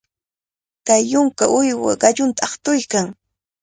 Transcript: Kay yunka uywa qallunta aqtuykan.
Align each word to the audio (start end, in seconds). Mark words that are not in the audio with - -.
Kay 0.87 1.01
yunka 1.11 1.43
uywa 1.59 1.91
qallunta 2.01 2.41
aqtuykan. 2.47 3.07